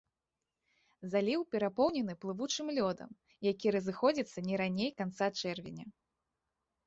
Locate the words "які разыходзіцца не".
3.51-4.55